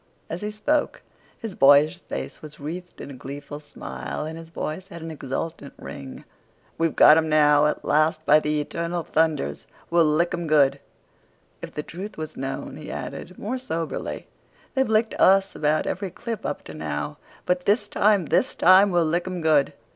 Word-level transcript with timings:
As 0.31 0.41
he 0.41 0.49
spoke 0.49 1.03
his 1.37 1.53
boyish 1.53 1.99
face 1.99 2.41
was 2.41 2.59
wreathed 2.59 2.99
in 3.01 3.11
a 3.11 3.13
gleeful 3.13 3.59
smile, 3.59 4.25
and 4.25 4.35
his 4.35 4.49
voice 4.49 4.87
had 4.87 5.03
an 5.03 5.11
exultant 5.11 5.75
ring. 5.77 6.23
"We've 6.79 6.95
got 6.95 7.17
'em 7.17 7.29
now. 7.29 7.67
At 7.67 7.85
last, 7.85 8.25
by 8.25 8.39
the 8.39 8.59
eternal 8.59 9.03
thunders, 9.03 9.67
we'll 9.91 10.05
lick 10.05 10.33
'em 10.33 10.47
good!" 10.47 10.79
"If 11.61 11.73
the 11.75 11.83
truth 11.83 12.17
was 12.17 12.35
known," 12.35 12.77
he 12.77 12.89
added, 12.89 13.37
more 13.37 13.59
soberly, 13.59 14.27
"they've 14.73 14.89
licked 14.89 15.13
us 15.21 15.53
about 15.55 15.85
every 15.85 16.09
clip 16.09 16.47
up 16.47 16.63
to 16.63 16.73
now; 16.73 17.19
but 17.45 17.65
this 17.67 17.87
time—this 17.87 18.55
time—we'll 18.55 19.05
lick 19.05 19.27
'em 19.27 19.39
good!" 19.39 19.71